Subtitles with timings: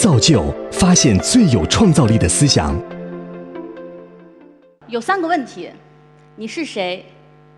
[0.00, 2.74] 造就发现最有创造力的思想。
[4.86, 5.68] 有三个问题：
[6.36, 7.04] 你是谁？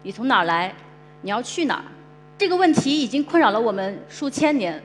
[0.03, 0.74] 你从哪儿来？
[1.20, 1.84] 你要去哪儿？
[2.36, 4.82] 这个问题已经困扰了我们数千年。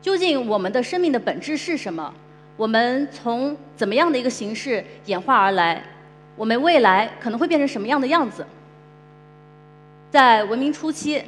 [0.00, 2.12] 究竟我们的生命的本质是什么？
[2.56, 5.80] 我们从怎么样的一个形式演化而来？
[6.34, 8.44] 我们未来可能会变成什么样的样子？
[10.10, 11.22] 在文明初期，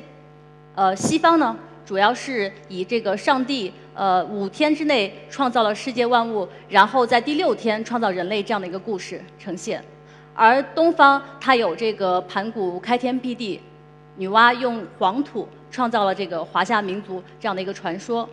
[0.74, 9.84] 呃，西方呢，主要是以这个上帝呃五天之内创造了世界万物，然后在第六天创造人类这样的一个故事呈现。
[10.34, 13.60] 而东方它有这个盘古开天辟地，
[14.16, 18.28] 女娲用黄土创造了这个华夏民族这样的一个传说。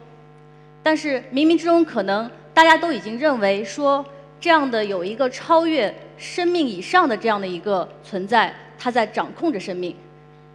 [0.81, 4.03] 但是冥冥之中，可能大家都已经认为说，
[4.39, 9.95] 这样的有一个超越生命以上的这样的一个存在，它在掌控着生命，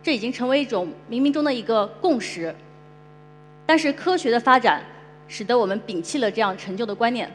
[0.02, 2.52] 这已经成为一种冥冥中的一个共识。
[3.66, 4.80] 但是科学的发展，
[5.26, 7.28] 使得我们摒弃了这样陈旧的观念。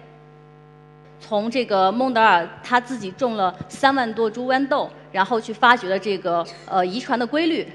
[1.20, 7.68] 从这个孟德尔他自己种了三万多株豌豆，然后去发掘了这个呃遗传的规律，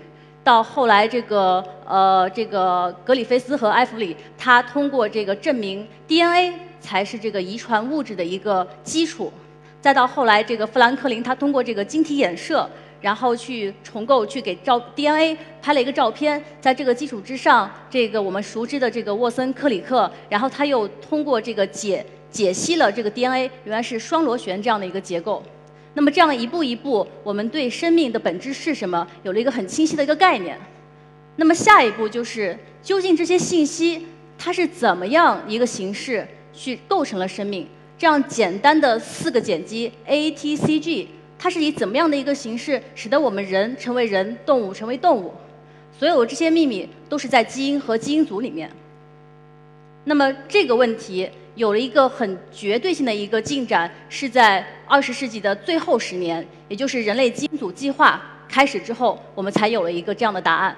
[0.42, 9.32] 到后来这个呃这个格里菲斯和埃弗里，他通过这个证明 DNA 才是这个遗传物质的一个基础，
[9.80, 12.68] 再到后来这个富兰克林他通过这个晶体衍射，
[13.06, 22.04] 然后去重构去给照 DNA 拍了一个照片，在这个基础之上，这个我们熟知的这个沃森克里克，然后他又通过这个解。
[22.32, 25.40] 解析了这个 DNA 原来是双螺旋这样的一个结构，
[25.94, 30.58] 那么这样一步一步，我们对生命的本质是什么有了一个很清晰的一个概念。
[31.36, 34.04] 那么下一步就是，究竟这些信息
[34.36, 37.68] 它是怎么样一个形式去构成了生命？
[37.96, 41.08] 这样简单的四个碱基 A、T、C、G，
[41.38, 45.32] 它是以怎么样的一个形式使得我们人成为人，动物成为动物？
[45.98, 48.70] 所有这些秘密都是在基因和基因组里面。
[50.04, 51.30] 那么这个问题。
[51.56, 60.76] 有了一个很绝对性的一个进展，是在二十世纪的最后十年，也就是人类基因组计划开始之后，我们才有了一个这样的答案。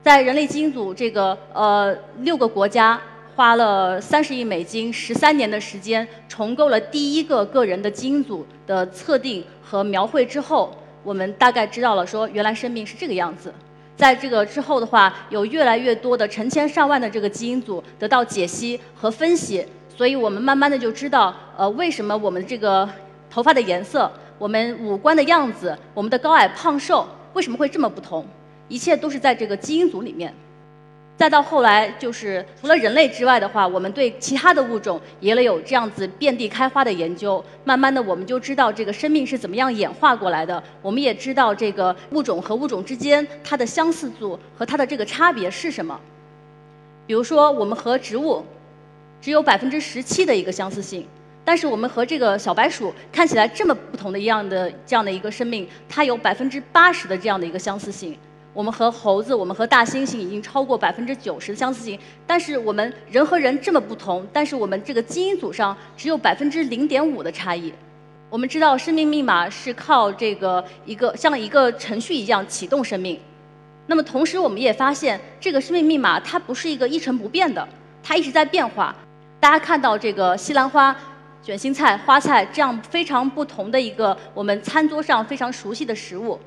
[0.00, 3.02] 在人类基因组这个呃六个国家
[3.40, 13.50] 花了三十亿美金十三年的时间重构了第一个个人的基因组的测定和描绘之后，我们大概知道了说原来生命是这个样子。
[13.96, 19.66] 在这个之后的话，有越来越多的成千上万的这个基因组得到解析和分析。
[19.88, 22.86] 所以我们慢慢的就知道，呃，为什么我们这个
[23.30, 28.22] 头发的颜色、我们五官的样子、我们的高矮胖瘦为什么会这么不同？
[28.68, 30.30] 一切都是在这个基因组里面。
[31.20, 37.44] 再到后来，就是除了人类之外的话，我们对其他的物种也有这样子遍地开花的研究。
[37.62, 40.62] 慢慢的，我们就知道这个生命是怎么样演化过来的。
[40.80, 46.00] 我们也知道这个物种和物种之间它的相似度和它的这个差别是什么。
[47.06, 48.42] 比如说，我们和植物。
[49.20, 51.06] 只有百分之十七的一个相似性，
[51.44, 58.16] 但是我们和这个小白鼠看起来这么不同的一样的这样的一个生命，它有百分之八十的这样的一个相似性。
[58.52, 67.72] 我们和猴子，我们和大猩猩已经超过百分之九十的相似性，但是我们人和人这么不同，但是我们这个基因组上只有百分之零点五的差异。
[68.28, 73.18] 我们知道生命密码是靠这个一个像一个程序一样启动生命，
[73.86, 77.66] 那么同时我们也发现这个生命密码它不是一个一成不变的，
[78.02, 78.94] 它一直在变化。
[79.40, 80.94] 大家看到这个西兰花、
[81.42, 86.38] 卷心菜、花菜这样非常不同的一个我们餐桌上非常熟悉的食物，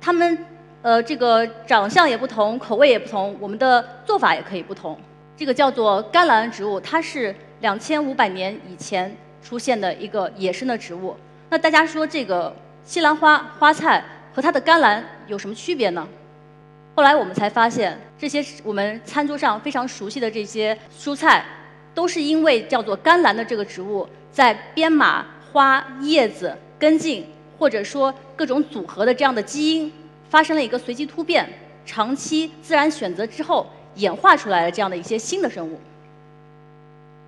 [0.00, 0.38] 它们
[0.84, 4.94] 呃这个长相也不同，口味也不同，我们的做法也可以不同。
[5.34, 11.16] 这个叫做甘蓝植物，它是两千五百年以前出现的一个野生的植物。
[11.48, 16.06] 那大家说这个西兰花花菜和它的甘蓝有什么区别呢？
[16.94, 21.42] 后来我们才发现，这些我们餐桌上非常熟悉的这些蔬菜。
[21.94, 27.24] 都是因为叫做甘蓝的这个植物，在编码花、叶子、根茎，
[27.56, 29.92] 或者说各种组合的这样的基因，
[30.34, 31.48] 发生了一个随机突变，
[31.86, 33.64] 长期自然选择之后
[33.94, 35.78] 演化出来的这样的一些新的生物。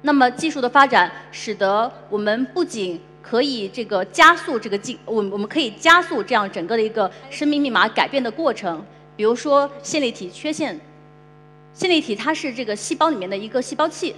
[0.03, 8.85] 那么技术的发展，使得我们不仅可以这个加速这个进，我我们可以加速这样整个的一个生命密码改变的过程。
[9.14, 10.76] 比如说线粒体缺陷，
[11.73, 14.17] 线粒体它是这个细胞里面的一个细胞器。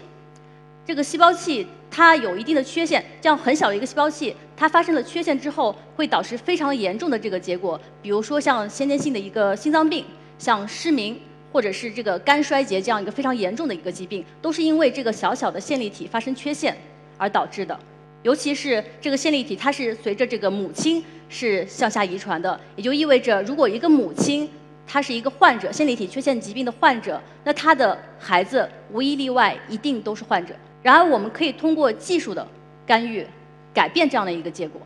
[0.89, 10.03] 这个细胞器它有一定的缺陷，这样很小的一个细胞器，它发生了缺陷之后，会导致非常严重的这个结果，比如说像先天性的一个心脏病，
[10.39, 11.21] 像失明，
[11.53, 16.75] 或者是这个肝衰竭这样一个非常严重的一个疾病，都是因为这个小小的线粒体发生缺陷
[17.19, 17.79] 而导致的。
[18.23, 24.49] 尤其是这个线粒体，它是随着这个母亲是向下遗传的，也就意味着如果一个母亲。
[24.91, 30.55] 她是一个患者，线粒体缺陷疾病的患者，那她的孩子无一例外一定都是患者。
[30.83, 32.47] 然而，我们可以通过技术的
[32.87, 33.27] 干预
[33.75, 34.81] 改变这样的一个结果。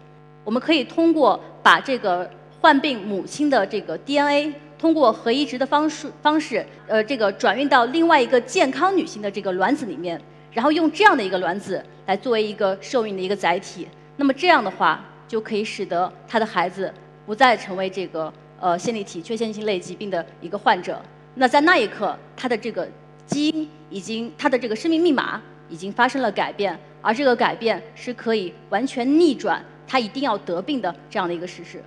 [0.45, 2.29] 我们可以通过把这个
[2.61, 13.87] 患病母亲的这个 DNA 通过核移植的方式方式，呃，这个转运到另外一个健康女性的这个卵子里面，然后用这样的一个卵子来作为一个受孕的一个载体。
[14.17, 16.93] 那么这样的话，就可以使得她的孩子
[17.27, 21.01] 不再成为这个呃线粒体缺陷性类疾病的一个患者。
[21.35, 22.89] 那在那一刻，她的这个
[23.27, 25.41] 基因已经，她的这个生命密码。
[25.73, 31.83] 已经发生了改变，而这个改变是可以完全逆转他一定要得病的这样的一个事实。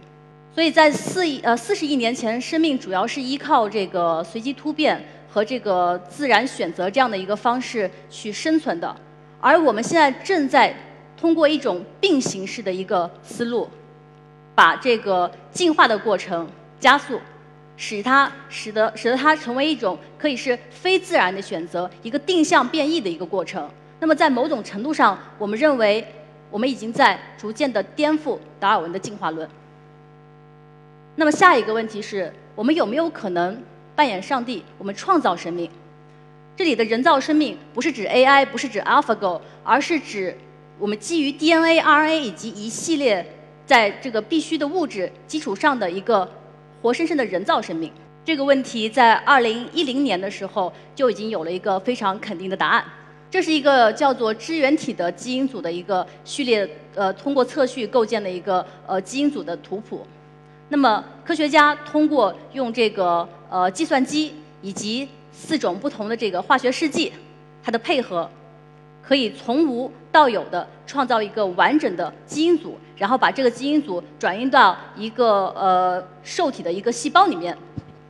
[0.53, 4.99] 所以在四亿呃四十亿年前，生命主要是依靠这个随机突变
[5.29, 8.95] 和这个自然选择这样的一个方式去生存的，
[9.39, 10.73] 而我们现在正在
[11.15, 13.69] 通过一种并行式的一个思路，
[14.55, 16.47] 把这个进化的过程
[16.79, 17.19] 加速。
[17.77, 23.69] 使它使得使得它成为一种可以是非自然的选择，一个定向变异的一个过程。
[23.99, 26.05] 那么在某种程度上，我们认为
[26.49, 29.47] 我们已经在逐渐的颠覆达尔文的进化论。
[31.15, 33.61] 那么下一个问题是我们有没有可能
[33.95, 35.69] 扮演上帝，我们创造生命？
[36.55, 40.37] 这里的人造生命不是指 AI，不是指 AlphaGo，而是指
[40.79, 43.25] 我们基于 DNA、RNA 以及一系列
[43.65, 46.29] 在这个必须的物质基础上的一个。
[46.81, 47.91] 活生生的人造生命
[48.23, 52.83] 这个问题，在二零一零年的时候就已经有了一个非常肯定的答案。
[53.29, 60.05] 这是一个叫做支原体的基因组的一个序列，呃，通过测序构建的一个呃基因组的图谱。
[60.69, 67.11] 那么科学家通过用这个呃计算机以及四种不同的这个化学试剂，
[67.63, 68.29] 它的配合。
[69.07, 77.55] 可以从无到有的创造一个完整的基因组，然后把这个基因组转移到一个呃受体的一个细胞里面，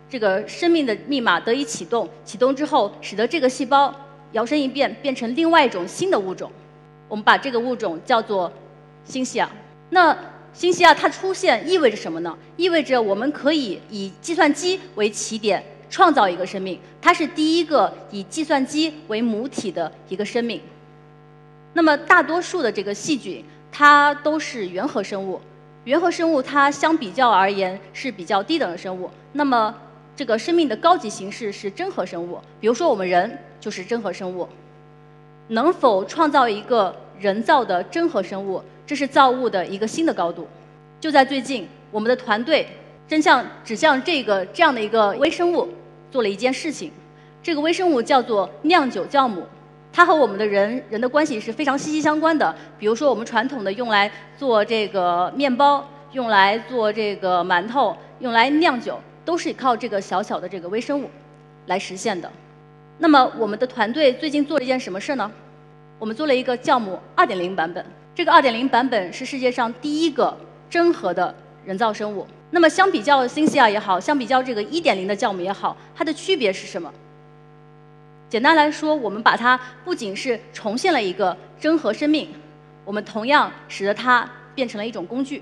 [0.09, 2.07] 这个生命的密码得以启动。
[2.23, 3.93] 启动之后，使得这个细胞
[4.31, 6.49] 摇身一变变成另外一种新的物种。
[7.09, 8.51] 我们把这个物种叫做
[9.03, 9.49] 新西亚。
[9.89, 10.17] 那
[10.53, 12.37] 新西亚它出现意味着什么呢？
[12.55, 16.79] 意味着我们可以以计算机为起点创造一个生命。
[17.01, 20.61] 它是第一个以计算机为母体的一个生命。
[21.75, 25.41] 那么大多数的这个细菌，它都是原核生物。
[25.83, 29.11] 原核生物它相比较而言是比较低等的生物。
[29.33, 29.75] 那么
[30.15, 32.39] 这个生命的高级形式是真核生物。
[32.61, 34.47] 比如说我们人就是真核生物。
[35.49, 40.47] 能否创造一个人造的真核生物，这是造物的一个新的高度。
[41.01, 42.65] 就在最近，我们的团队
[43.05, 45.67] 真向指向这个这样的一个微生物
[46.09, 46.89] 做了一件事情。
[47.43, 49.45] 这个微生物叫做酿酒酵母。
[49.95, 52.53] 它和我们的人人的关系是非常息息相关的。
[52.77, 61.09] 比如说，我们传统的用来做这个面包、用来做这个馒头、用来酿酒，都是靠这个小小的这个微生物
[61.67, 62.29] 来实现的。
[62.97, 65.31] 那么，我们的团队最近做了一件什么事呢？
[65.97, 67.85] 我们做了一个酵母2.0版本。
[68.13, 70.37] 这个2.0版本是世界上第一个
[70.69, 71.33] 真核的
[71.63, 72.27] 人造生物。
[72.51, 76.91] 那么，相比较新西亚也好，相比较这个1.0的酵母也好，它的区别是什么？
[78.35, 82.27] 简单来说，我们把它不仅是重现了一个真核生命，
[82.83, 85.41] 我们同样使得它变成了一种工具。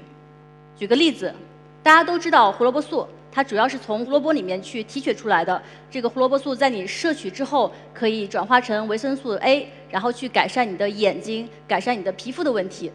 [0.78, 1.34] 举个例子，
[1.82, 5.60] 大家都知道胡萝卜素，它主要是从胡萝卜里面去提取出来的。
[5.90, 12.92] 这个胡萝卜素在你摄取之后，可以转化成维生素 A，然后去改善你的眼睛、改善你的皮肤的问题。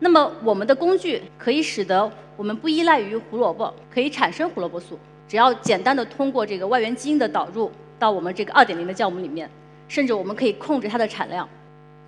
[0.00, 4.98] 那么，我们的工具可以使得我们不依赖于胡萝卜，可以产生胡萝卜素，
[5.28, 7.70] 只要简单的通过这个外源基因的导入。
[7.98, 9.50] 到我们这个二点零的酵母里面，
[9.88, 11.48] 甚至我们可以控制它的产量，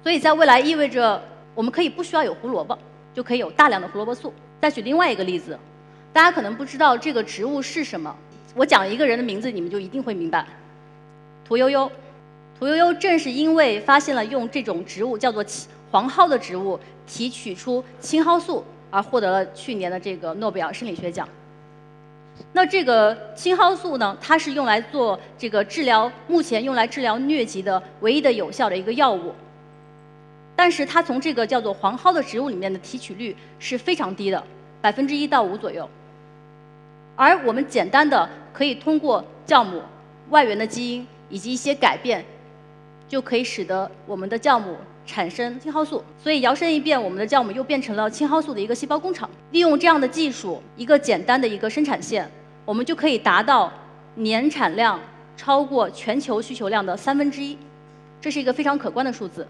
[0.02, 1.23] 所以在未来意味着
[1.54, 2.78] 我们可以不需要有胡萝卜，
[3.14, 4.33] 就可以有大量的胡萝卜素。
[4.61, 5.59] 再举另外一个例子，
[6.12, 8.14] 大家可能不知道这个植物是什么，
[8.54, 10.45] 我讲一个人的名字，你们就一定会明白。
[11.47, 11.90] 屠呦呦，
[12.59, 21.26] 屠呦呦正是因为发现了用这种植物叫做青黄蒿的植物提取出青蒿素，而获得了去年的这个诺贝尔生理学奖。
[22.52, 24.16] 那这个青蒿素呢？
[24.21, 29.35] 它是用来做这个治疗，目前用来治疗疟疾的唯一的有效的一个药物。
[30.57, 34.42] 但是它从这个叫做黄蒿的植物里面的提取率是非常低的，
[34.80, 35.88] 百分之一到五左右。
[37.14, 39.83] 而我们简单的可以通过酵母
[40.30, 42.25] 外源的基因以及一些改变，
[43.07, 44.76] 就可以使得我们的酵母。
[45.08, 49.28] 产生青蒿素，所以摇身一变，我们的酵母又变成了青蒿素的一个细胞工厂。
[49.52, 52.30] 利用这样的技术，一个简单的一个生产线，
[52.66, 53.72] 我们就可以达到
[54.16, 55.00] 年产量
[55.34, 57.56] 超过全球需求量的三分之一，
[58.20, 59.48] 这是一个非常可观的数字。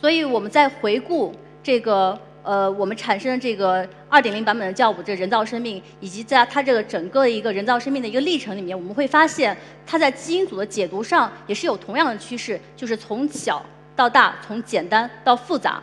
[0.00, 1.32] 所以我们在回顾
[1.62, 9.56] 这个呃，我们产生的这个二点零版本的酵母这人造生命，以及在它这个整个一个人造生命的一个历程里面，我们会发现
[9.86, 13.64] 它在基因组的解读上也是有同样的趋势，就是从小。
[14.00, 15.82] 到大，从简单到复杂。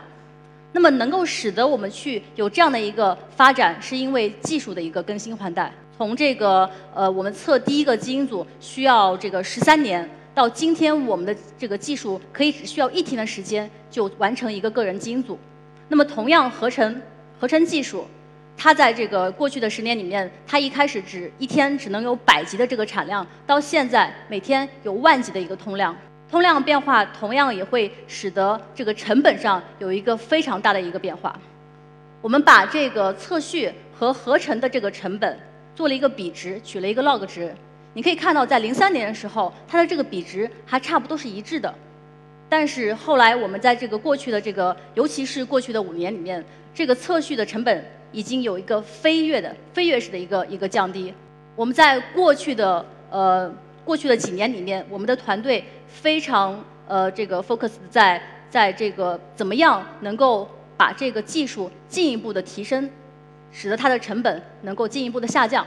[0.72, 5.72] 那么能够使得我们去有这样的一个发展，是因为技术的一个更新换代。
[5.96, 15.38] 从这个呃，我们测第一个基因组需要这个十三年，到今天我们的这个技术可以只需要一天的时间就完成一个个人基因组。
[15.86, 17.00] 那么同样合成
[17.38, 18.04] 合成技术，
[18.56, 25.96] 它在这个过去的十年里面，它一开始只一天只能有百级的这个产量，到现在每天有万级的一个通量。
[26.30, 31.38] 通量变化同样也会使得这个成本上有一个非常大的一个变化。
[32.20, 35.38] 我们把这个测序和合成的这个成本
[35.74, 37.54] 做了一个比值，取了一个 log 值。
[37.94, 41.74] 你可以看到，在零三年的时候，它的这个比值还差不多是一致的。
[42.48, 46.44] 但是后来我们在这个过去的这个，尤其是过去的五年里面，
[46.74, 51.14] 这个测序的成本已经有一个飞跃的、飞跃式的一个一个降低。
[51.56, 53.50] 我们在过去的呃。
[53.88, 62.86] 过去的几年里面，我们的团队非常呃这个 focus 在在这个怎么样能够把这个技术进一步的提升，
[63.50, 65.66] 使得它的成本能够进一步的下降。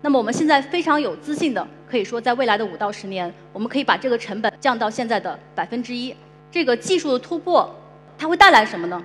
[0.00, 6.16] 那么我们现在非常有自信的可以说，在未来的五到十年，我们可以把这个成本降到现在的百分之一。
[6.50, 7.70] 这个技术的突破，
[8.16, 9.04] 它会带来什么呢？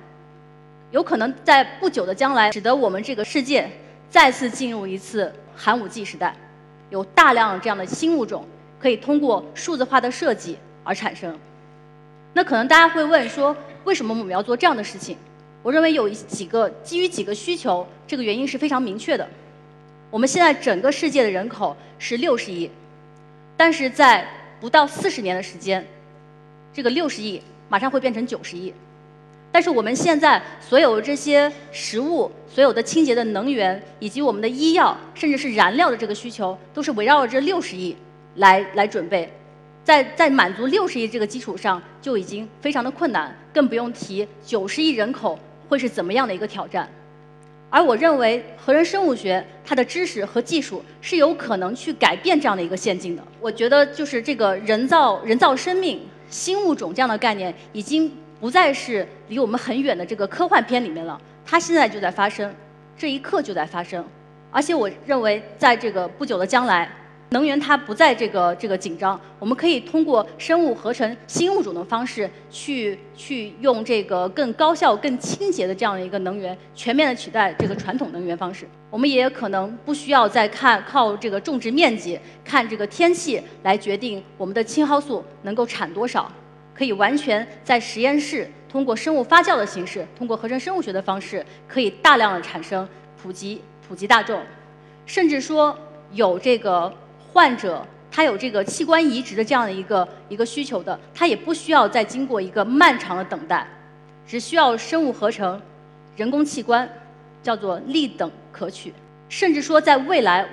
[0.92, 3.70] 有可能在不久的将来，使得我们这个世界
[4.08, 6.34] 再次进入一次寒武纪时代。
[6.90, 8.46] 有大量这样的新物种
[8.78, 11.36] 可以通过数字化的设计而产生。
[12.32, 15.16] 那可能大家会问说，为什么我们要做这样的事情？
[15.62, 19.26] 我认为有几个基于几个需求，这个原因是非常明确的。
[20.10, 22.70] 我们现在整个世界的人口是六十亿，
[23.56, 24.26] 但是在
[24.60, 25.84] 不到四十年的时间，
[26.72, 28.72] 这个六十亿马上会变成九十亿。
[29.54, 37.96] 但是我们现在所有这些食物、所有的清洁的能源，以及我们的医药，甚至是燃料的这个需求，都是围绕着这六十亿
[38.34, 39.32] 来来准备。
[39.84, 46.90] 在在满足六十亿这个基础上，就已经非常的困难，更不用提九十亿人口会是怎么样的一个挑战。
[47.70, 53.22] 而我认为，核人生物学它的知识和技术是有可能去改变这样的一个陷阱的。
[53.40, 58.10] 我觉得，就是这个人造人造生命、新物种这样的概念已经。
[58.44, 62.54] 不再是离我们很远的这个科幻片里面了，它现在就在发生，
[62.94, 64.04] 这一刻就在发生。
[64.50, 66.86] 而且我认为，在这个不久的将来，
[67.30, 78.68] 能源它不在这个这个紧张，我们可以通过生物合成新物种的方式，去去用这个更高效、更清洁的这样的一个能源，全面的取代这个传统能源方式。
[78.90, 86.30] 我们也可能不需要再看靠这个种植面积、看这个天气来决定我们的青蒿素能够产多少。
[86.74, 92.86] 可以完全在实验室通过生物发酵的形式，通过合成生物学的方式，可以大量的产生
[93.22, 94.42] 普及普及大众，
[95.06, 95.78] 甚至说
[96.12, 96.92] 有这个
[97.32, 103.66] 患者他有这个器官移植的这样的一个一个需求的，他也不需要再经过一个漫长的等待，
[104.26, 105.60] 只需要生物合成
[106.16, 106.88] 人工器官，
[107.42, 108.92] 叫做立等可取，
[109.28, 110.44] 甚至说在未来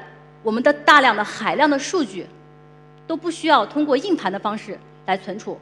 [0.43, 2.27] 我们的大量的海量的数据
[3.07, 5.59] 都不需要通过硬盘的方式来存储。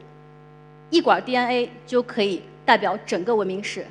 [0.90, 3.86] 一管 DNA 就可以代表整个文明史。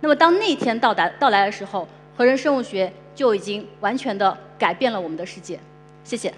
[0.00, 5.58] 那么，当那一天到达到来的时候，核人生物学就已经完全的改变了我们的世界。
[6.02, 6.34] 谢谢。